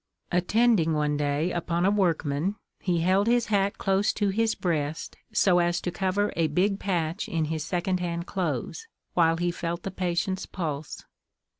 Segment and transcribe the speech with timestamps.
[0.31, 5.59] Attending one day upon a workman, he held his hat close to his breast, so
[5.59, 9.91] as to cover a big patch in his second hand clothes, while he felt the
[9.91, 11.03] patient's pulse.